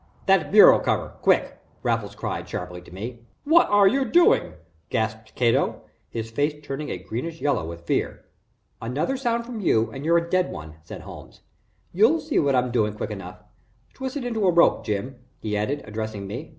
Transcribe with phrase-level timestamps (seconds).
[0.25, 3.19] "That bureau cover quick," Raffles cried, sharply, to me.
[3.43, 4.53] "What are you doing?"
[4.89, 8.25] gasped Cato, his face turning a greenish yellow with fear.
[8.81, 11.41] "Another sound from you and you're a dead one," said Holmes.
[11.93, 13.43] "You'll see what I'm doing quickly enough.
[13.93, 16.49] Twist it into a rope, Jim," he added, addressing me.